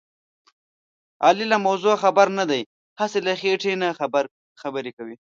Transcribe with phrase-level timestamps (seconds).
[1.25, 2.61] علي له موضوع خبر نه دی.
[2.99, 3.87] هسې له خېټې نه
[4.63, 5.15] خبرې کوي.